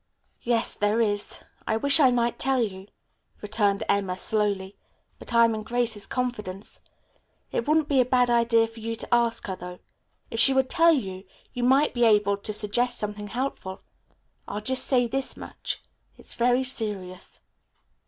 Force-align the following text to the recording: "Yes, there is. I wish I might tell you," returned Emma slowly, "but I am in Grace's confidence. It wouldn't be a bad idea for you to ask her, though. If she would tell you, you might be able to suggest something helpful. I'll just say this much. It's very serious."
"Yes, 0.41 0.73
there 0.73 0.99
is. 0.99 1.43
I 1.67 1.77
wish 1.77 1.99
I 1.99 2.09
might 2.09 2.39
tell 2.39 2.59
you," 2.63 2.87
returned 3.39 3.83
Emma 3.87 4.17
slowly, 4.17 4.75
"but 5.19 5.31
I 5.31 5.43
am 5.45 5.53
in 5.53 5.61
Grace's 5.61 6.07
confidence. 6.07 6.81
It 7.51 7.67
wouldn't 7.67 7.87
be 7.87 8.01
a 8.01 8.05
bad 8.05 8.27
idea 8.27 8.65
for 8.65 8.79
you 8.79 8.95
to 8.95 9.13
ask 9.13 9.45
her, 9.45 9.55
though. 9.55 9.77
If 10.31 10.39
she 10.39 10.55
would 10.55 10.71
tell 10.71 10.93
you, 10.95 11.25
you 11.53 11.61
might 11.61 11.93
be 11.93 12.03
able 12.03 12.37
to 12.37 12.51
suggest 12.51 12.97
something 12.97 13.27
helpful. 13.27 13.83
I'll 14.47 14.59
just 14.61 14.87
say 14.87 15.05
this 15.05 15.37
much. 15.37 15.83
It's 16.17 16.33
very 16.33 16.63
serious." 16.63 17.41